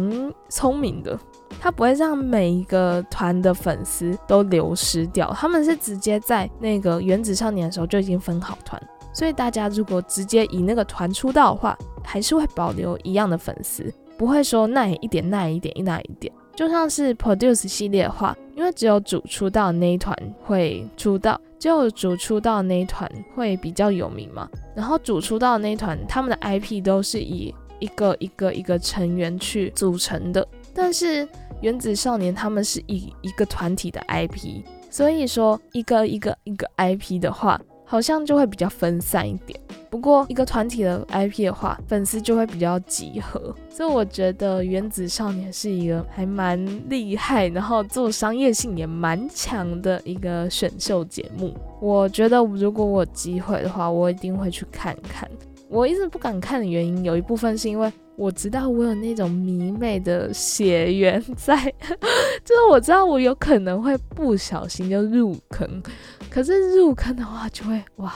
[0.48, 1.18] 聪明的，
[1.60, 8.80] 他不会让每一个团的粉丝都流失掉，他们是直接在那个原子少年的时候就已经分好团，
[9.12, 16.32] 所以大家如果直接以那个团出道的话，还是会保留一样的粉丝，不会说那一点那一点那一点。
[16.54, 24.48] 就像是 Produce 系列的话，因为只有主出道那一团会出道，只有主出道的那一团会比较有名嘛。
[24.74, 31.28] 然后主出道的那一团，他们的 IP 都是以一个一个一个成员去组成的，但是
[31.60, 39.58] 原子少年他们是以一个团体的 IP，所以说一个一个一个 IP 的话，好像就会比较分散一点。
[39.94, 51.54] 不过一个团体的 IP 的话，粉丝就会比较集合，所以我觉得原子少年是一个还蛮厉害，然后做商业性也蛮强的一个选秀节目。
[51.80, 55.30] 我觉得如果我有机会的话，我一定会去看看。
[55.68, 61.56] 我一直不敢看的原因，有一部分是因为我知道我有那种迷妹的血缘在，
[62.44, 65.80] 就是我知道我有可能会不小心就入坑，
[66.28, 68.12] 可是入坑的话就会哇。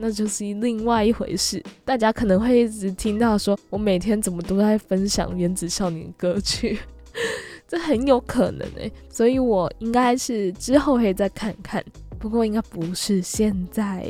[0.00, 1.62] 那就是另外一回事。
[1.84, 6.78] 大家可能会一直听到说，我每天怎么都在分享原子少年歌曲，
[7.68, 11.84] 这很有可能诶、所以我应该是之后可以再看看。
[12.18, 14.06] 不过应该不是现在。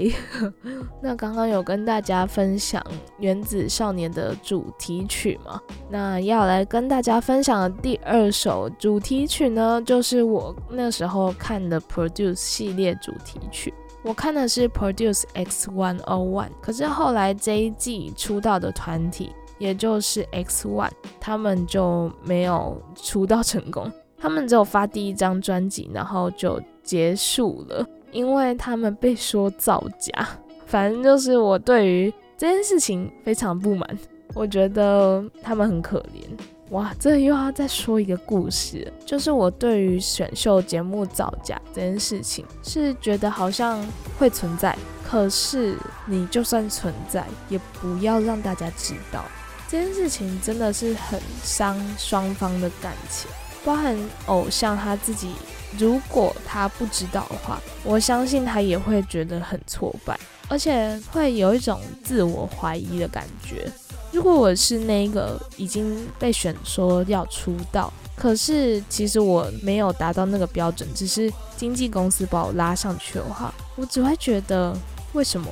[1.00, 2.82] 那刚刚有跟大家分享
[3.20, 5.60] 《原子少年》的主题曲嘛？
[5.88, 13.72] 那要来跟大家分享的第二首主题曲呢，就是我那时候看的 Produce 系列主题曲。
[14.02, 20.90] 我看的是 Produce X One O One，可是后来这一季出道的团体，也就是 X One，
[21.20, 27.86] 他们就没有出道成功， 他们只有发第一张专辑，然后就结束了。
[28.10, 30.28] 因为他们被说造假，
[30.66, 33.98] 反正就是我对于这件事情非常不满，
[34.34, 36.24] 我觉得他们很可怜。
[36.70, 43.84] 哇，这又要再说一个故事，就是我对于选秀节目造假这件事情，是觉得好像
[44.16, 49.24] 会存在，可是你就算存在，也不要让大家知道。
[49.68, 53.28] 这件事情真的是很伤双方的感情，
[53.64, 53.96] 包含
[54.26, 55.32] 偶像他自己。
[55.78, 60.18] 如果他不知道的话，我相信他也会觉得很挫败，
[60.48, 63.70] 而且会有一种自我怀疑的感觉。
[64.12, 74.76] 如果我是那个已经被选说要出道，可是其实我没有达到那个标准，只是经纪公司把我拉上去的话，我只会觉得
[75.12, 75.48] 为什么？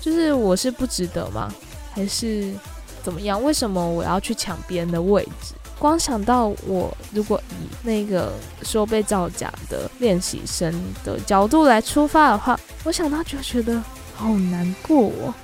[0.00, 1.52] 就是我是不值得吗？
[1.92, 2.52] 还是
[3.02, 3.42] 怎么样？
[3.42, 5.54] 为什么我要去抢别人的位置？
[5.78, 8.32] 光想到我如果以那个
[8.62, 10.72] 说被造假的练习生
[11.04, 13.80] 的角度来出发的话，我想到就觉得
[14.14, 15.34] 好难过哦，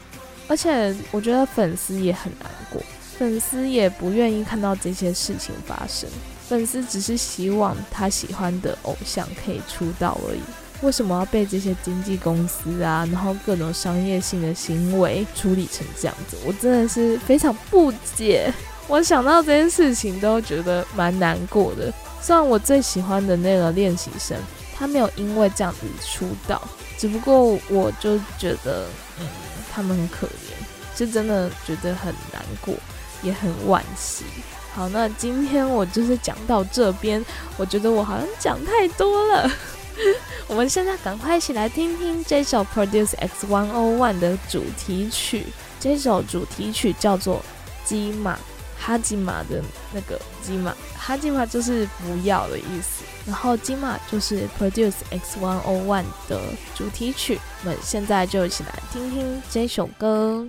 [0.47, 2.83] 而且我觉得粉丝也很难过，
[3.19, 6.09] 粉丝也不愿意看到这些事情发生，
[6.49, 10.41] 粉丝只是希望他喜欢的偶像可以出道而已。
[10.83, 16.37] 为什么要被这些经纪公司啊，然后各种商业性的行为处理成这样子？
[16.45, 18.53] 我真的是非常不解。
[18.87, 21.91] 我想到这件事情都觉得蛮难过的。
[22.21, 24.37] 虽然我最喜欢的那个练习生，
[24.77, 26.61] 他没有因为这样子出道，
[26.99, 28.87] 只不过我就觉得，
[29.19, 29.27] 嗯，
[29.75, 32.75] 他们很可怜，是真的觉得很难过，
[33.23, 34.25] 也很惋惜。
[34.73, 37.25] 好，那今天我就是讲到这边，
[37.57, 39.51] 我觉得我好像讲太多了。
[40.47, 45.47] 我们现在赶快一起来听听这首 Produce X One O One 的主题曲。
[45.81, 47.39] 这首主题曲叫做
[47.89, 48.35] 《鸡马》。
[48.77, 49.63] 哈基玛的
[49.95, 56.41] 那个基玛，哈基玛就是不要的意思，然后基玛就是 Produce X One O One 的
[56.75, 57.41] 主题曲。
[57.63, 60.47] 我们现在就一起来听听这首歌。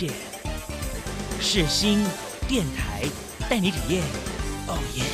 [0.00, 0.10] 魅力无限，
[1.40, 2.04] 世新
[2.48, 3.02] 电台
[3.48, 4.02] 带你体验。
[4.66, 5.04] 哦耶！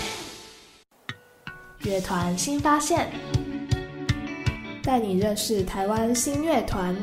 [1.81, 3.11] 乐团新发现，
[4.83, 6.95] 带你认识台湾新乐团。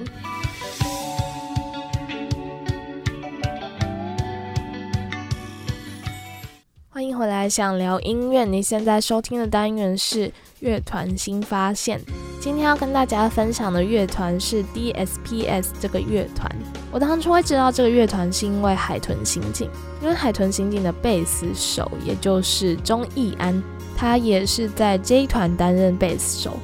[6.90, 8.46] 欢迎回来，想聊音乐。
[8.46, 12.00] 你现在收听的单元是乐团新发现。
[12.44, 16.54] 今天要跟大家分享的乐团是 DSPS 这个乐团。
[16.92, 19.70] 我当初会知道这个乐团是因为海豚刑警，
[20.02, 23.64] 因为海豚刑警的贝斯手也就是钟义安，
[23.96, 26.58] 他也是在 J 团担任贝斯手。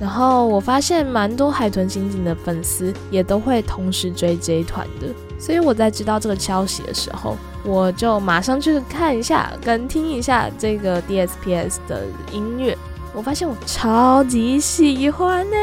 [0.00, 12.76] 然后我发现蛮多海豚刑警的粉丝也都会同时追这一团的，所以我在知道这个消息的时候，我就马上去看一下跟听一下这个 DSPS 的音乐。
[13.14, 15.56] 我发现我超级喜欢呢、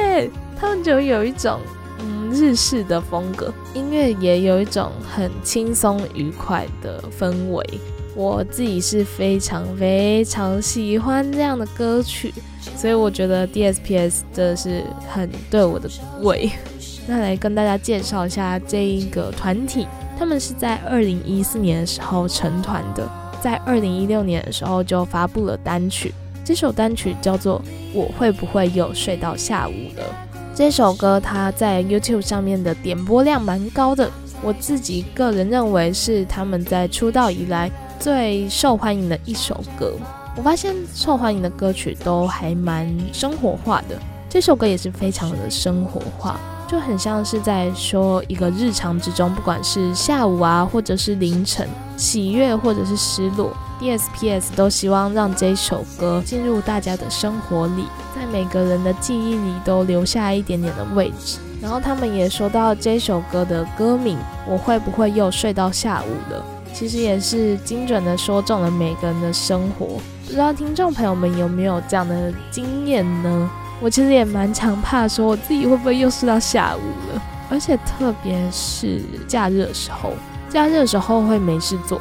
[0.59, 1.59] 他们就有一种
[1.99, 7.65] 嗯日式的风格，音乐也有一种很轻松愉快的氛围。
[8.15, 12.33] 我自己是非常非常喜欢这样的歌曲，
[12.75, 15.87] 所以我觉得 DSPS 真的是很对我的
[16.21, 16.51] 胃。
[17.07, 19.87] 那来跟大家介绍一下这一个团体，
[20.17, 23.07] 他们是在二零一四年的时候成团的，
[23.39, 26.11] 在二零一六年的时候就发布了单曲，
[26.47, 27.59] 这首单曲叫做
[27.93, 30.03] 《我会不会又睡到下午了》。
[30.55, 34.09] 这首歌它在 YouTube 上面的点播量蛮高的，
[34.41, 37.69] 我自己个人认为是他们在出道以来
[37.99, 39.91] 最受欢迎的一首歌。
[40.37, 61.39] 我发现受欢迎的歌曲都还蛮生活化的，这首歌也是非常的生活化，就很像是在说一个日常之中，不管是下午啊，或者是凌晨，喜悦或者是失落，DSPS 都希望让这首歌进入大家的生活里，在每个人的记忆里都留下一点点的位置。
[61.61, 66.45] 然后他们也说到这首歌的歌名，我会不会又睡到下午了？
[66.73, 69.99] 其实也是精准的说中了每个人的生活。
[70.25, 73.49] 不知道听众朋友们有没有这样的经验呢？
[73.79, 80.13] 我其实也蛮常怕说我自己会不会又睡到下午了，而且特别是假日的时候，
[80.49, 81.99] 假日的时候会没事做，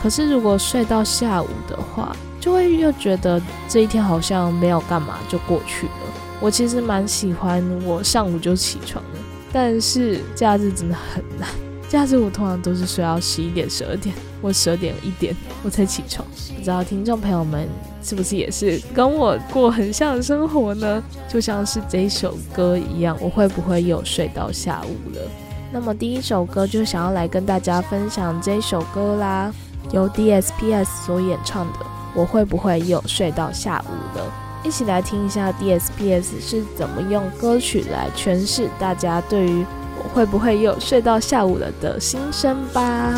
[0.00, 5.92] 可是如果睡到下午的话，就会又觉得这一天好像没有干嘛就过去了。
[6.40, 9.18] 我其实蛮喜欢我上午就起床的，
[9.52, 11.48] 但是假日真的很难。
[11.88, 16.26] 假日我通常都是睡到十一点、十二点，我十二点一点我才起床。
[16.56, 17.68] 不知道听众朋友们
[18.02, 21.02] 是不是也是跟我过很像的生活呢？
[21.28, 25.22] 就像是这首歌一样，我会不会又睡到下午了？
[25.72, 29.52] 那么第一首歌就想要来跟大家分享这首歌啦，
[29.90, 31.78] 由 DSPS 所演唱的
[32.14, 34.24] 《我会不会又睡到下午了》。
[34.66, 39.64] 一起来听一下 DSPS 是怎么用歌曲来诠释大家对于
[39.98, 43.12] 我会不会又睡到下午了的心声吧。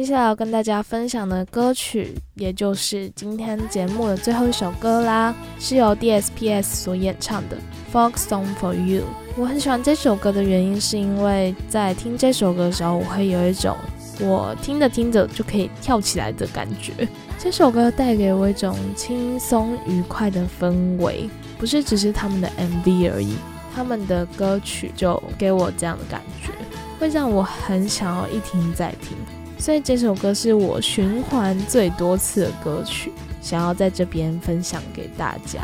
[0.00, 7.58] 接下来要跟大家分享的歌曲，也就是今天节目的最后一首歌啦，是由 DSPS 所演唱的
[7.94, 9.02] 《Folk Song for You》。
[9.36, 13.76] 我很喜欢这首歌的原因，是因为在听这首歌的时候，我会有一种
[14.20, 17.06] 我听着听着就可以跳起来的感觉。
[17.38, 21.28] 这首歌带给我一种轻松愉快的氛围，
[21.58, 23.34] 不是只是他们的 MV 而已，
[23.74, 26.52] 他们的歌曲就给我这样的感觉，
[26.98, 29.14] 会让我很想要一听再听。
[29.60, 35.60] 所以这首歌是我循环最多次的歌曲，想要在这边分享给大家。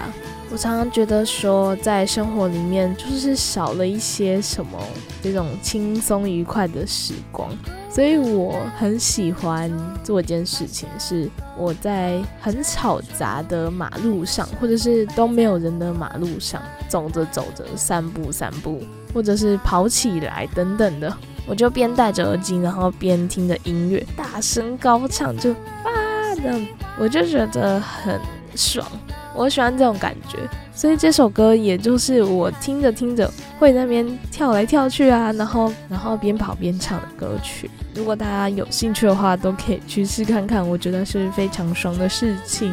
[0.52, 4.78] 我常常觉得说，在生活里面就是少了一些什么
[5.22, 7.50] 这种轻松愉快的时光，
[7.90, 9.72] 所以我很喜欢
[10.04, 11.28] 做一件事情，是
[11.58, 18.82] 我在很吵杂的马路上，或者是都没有人的马路上走着走着散步散步，
[19.12, 21.16] 或者是跑起来等等的。
[21.46, 26.66] 我就边戴着耳机，然后边听着音乐，大声高唱，就啊这样，
[26.98, 28.20] 我就觉得很
[28.54, 28.86] 爽。
[29.34, 30.38] 我喜欢这种感觉，
[30.74, 37.70] 所以这首歌也就是我听着听着会那边跳来跳去啊，然后然后边跑边唱的歌曲。
[37.94, 42.72] 如果大家有兴趣的话，都可以去试看看，我觉得是非常爽的事情。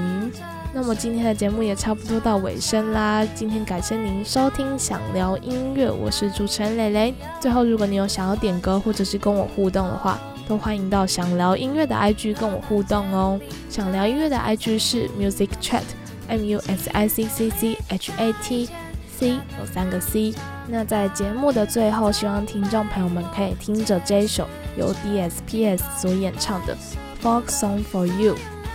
[0.76, 3.24] 那么今天的节目也差不多到尾声啦。
[3.36, 7.13] 今天感谢您收听想聊音乐，我是主持人蕾蕾。
[7.39, 13.39] 最后，如果你有想要点歌或者是跟我互动的话，都欢迎到想聊音乐的 IG 跟我互动哦。
[13.69, 18.67] 想聊音乐的 IG 是 Music Chat，M U S I C C C H A T
[19.15, 20.34] C 有三个 C。
[20.67, 26.76] 那在节目的最后，希望听众朋友们可以听着这一首由 DSPS 所演唱的
[27.24, 28.34] 《Folk Song for You》。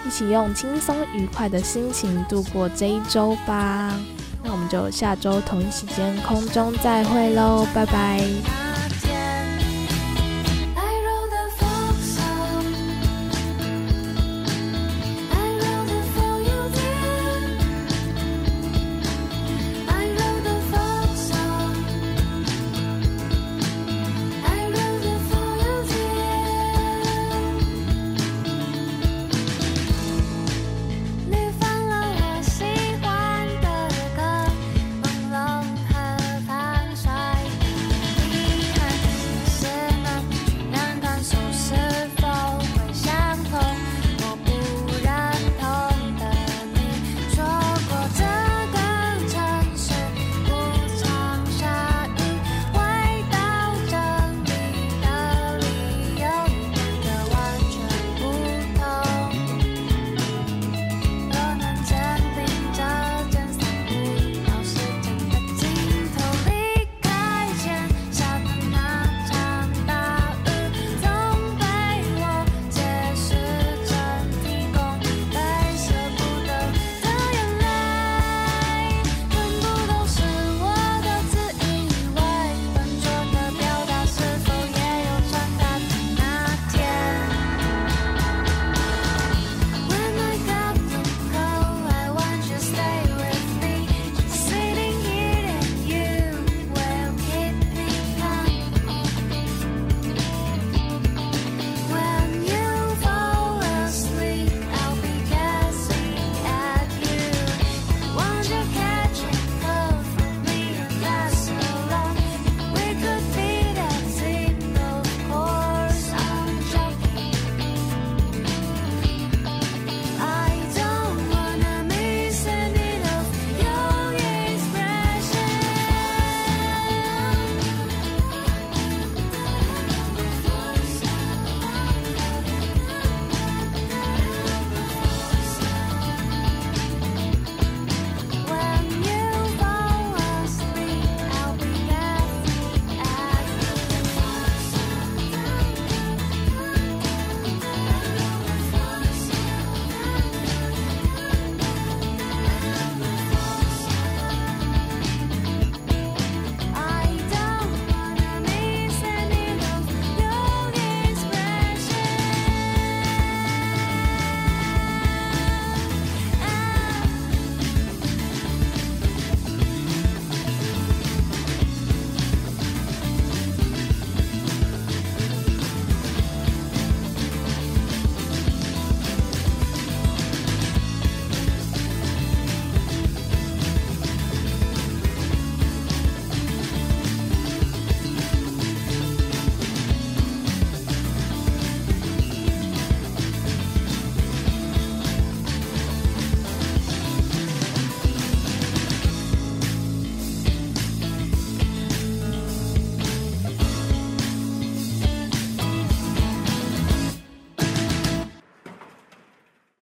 [0.09, 3.94] 一起用轻松愉快的心情度过这一周吧。
[4.42, 8.68] 那我们就下周同一时间空中再会喽，拜拜。